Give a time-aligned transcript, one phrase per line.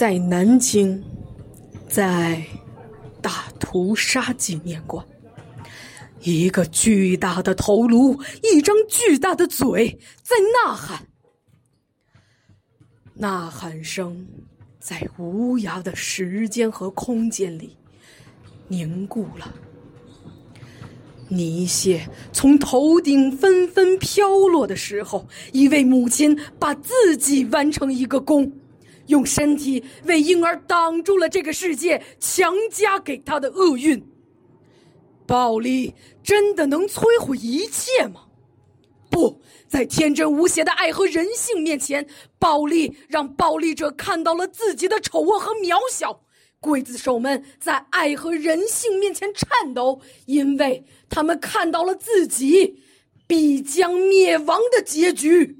[0.00, 1.04] 在南京，
[1.86, 2.42] 在
[3.20, 5.04] 大屠杀纪念馆，
[6.22, 11.06] 一个巨大的头颅，一张巨大的嘴，在呐喊。
[13.16, 14.26] 呐喊声
[14.78, 17.76] 在无涯的时间和空间里
[18.68, 19.54] 凝固了。
[21.28, 28.50] 泥屑从头顶纷纷飘落的时候，一位母亲把自己弯成一个弓，
[29.10, 34.02] 用身体为婴儿挡住了这个世界强加给他的厄运。
[35.26, 38.22] 暴力真的能摧毁一切吗？
[39.10, 42.06] 不在天真无邪的爱和人性面前，
[42.38, 46.22] 暴力让暴力者看到了自己的丑恶和渺小。
[46.60, 52.82] 刽子手们在爱和人性面前颤抖，因为他们看到了自己
[53.26, 55.59] 必将灭亡的结局。